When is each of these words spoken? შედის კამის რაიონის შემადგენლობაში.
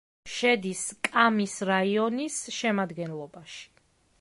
შედის 0.35 0.79
კამის 1.09 1.53
რაიონის 1.71 2.39
შემადგენლობაში. 2.59 3.63